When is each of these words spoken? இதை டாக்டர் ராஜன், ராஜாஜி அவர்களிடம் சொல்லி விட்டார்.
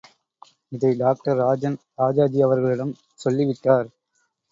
இதை 0.71 0.89
டாக்டர் 0.97 1.37
ராஜன், 1.37 1.77
ராஜாஜி 1.95 2.41
அவர்களிடம் 2.41 2.93
சொல்லி 3.15 3.45
விட்டார். 3.45 3.87